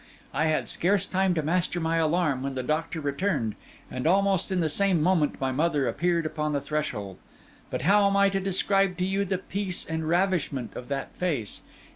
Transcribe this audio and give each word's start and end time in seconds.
I 0.33 0.45
had 0.45 0.67
scarce 0.67 1.05
time 1.05 1.35
to 1.35 1.43
master 1.43 1.79
my 1.79 1.97
alarm 1.97 2.41
when 2.41 2.55
the 2.55 2.63
doctor 2.63 2.99
returned, 2.99 3.53
and 3.91 4.07
almost 4.07 4.51
in 4.51 4.59
the 4.59 4.67
same 4.67 4.99
moment 4.99 5.39
my 5.39 5.51
mother 5.51 5.87
appeared 5.87 6.25
upon 6.25 6.53
the 6.53 6.59
threshold. 6.59 7.17
But 7.69 7.83
how 7.83 8.07
am 8.07 8.17
I 8.17 8.29
to 8.29 8.39
describe 8.39 8.97
to 8.97 9.05
you 9.05 9.25
the 9.25 9.37
peace 9.37 9.85
and 9.85 10.09
ravishment 10.09 10.75
of 10.75 10.87
that 10.87 11.15
face? 11.15 11.61